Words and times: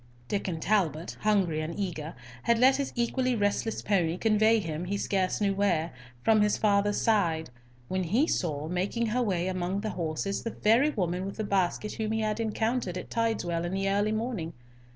Diccon 0.27 0.59
Talbot, 0.59 1.15
hungry 1.21 1.61
and 1.61 1.77
eager, 1.79 2.15
had 2.41 2.57
let 2.57 2.77
his 2.77 2.91
equally 2.95 3.35
restless 3.35 3.83
pony 3.83 4.17
convey 4.17 4.59
him, 4.59 4.85
he 4.85 4.97
scarce 4.97 5.39
knew 5.39 5.53
where, 5.53 5.91
from 6.23 6.41
his 6.41 6.57
father's 6.57 6.99
side, 6.99 7.51
when 7.87 8.05
he 8.05 8.25
saw, 8.25 8.67
making 8.67 9.05
her 9.05 9.21
way 9.21 9.47
among 9.47 9.81
the 9.81 9.91
horses, 9.91 10.41
the 10.41 10.49
very 10.49 10.89
woman 10.89 11.23
with 11.23 11.37
the 11.37 11.43
basket 11.43 11.91
whom 11.93 12.13
he 12.13 12.21
had 12.21 12.39
encountered 12.39 12.97
at 12.97 13.11
Tideswell 13.11 13.63
in 13.63 13.73
the 13.73 13.91
early 13.91 14.11
morning. 14.11 14.53